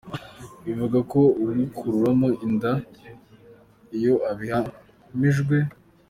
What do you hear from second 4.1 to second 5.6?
abihamijwe